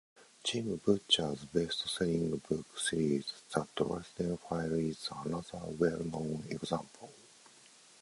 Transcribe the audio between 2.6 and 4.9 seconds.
series The Dresden Files